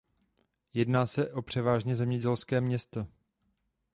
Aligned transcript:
Jedná 0.73 1.05
se 1.05 1.31
o 1.31 1.41
převážně 1.41 1.95
zemědělské 1.95 2.61
město. 2.61 3.07